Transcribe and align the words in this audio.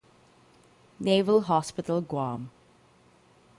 Naval 0.99 1.41
Hospital 1.41 2.01
Guam. 2.01 2.49